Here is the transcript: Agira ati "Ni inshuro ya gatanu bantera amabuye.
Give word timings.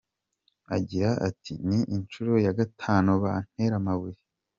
Agira 0.75 1.09
ati 1.27 1.53
"Ni 1.67 1.79
inshuro 1.95 2.33
ya 2.45 2.53
gatanu 2.59 3.11
bantera 3.23 3.73
amabuye. 3.81 4.17